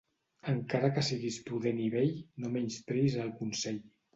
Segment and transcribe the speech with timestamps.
[0.53, 2.17] Encara que siguis prudent i vell,
[2.47, 3.79] no menyspreïs el consell.